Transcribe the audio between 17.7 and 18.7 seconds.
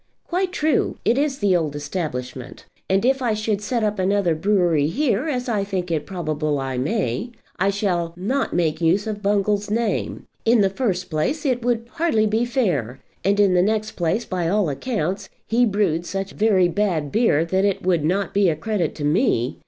would not be a